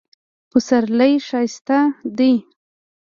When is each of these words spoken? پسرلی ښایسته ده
پسرلی 0.49 1.11
ښایسته 1.27 1.79
ده 2.17 2.31